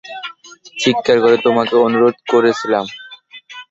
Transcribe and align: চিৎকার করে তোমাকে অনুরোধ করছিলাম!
চিৎকার 0.79 1.17
করে 1.23 1.37
তোমাকে 1.45 1.73
অনুরোধ 1.85 2.15
করছিলাম! 2.31 2.85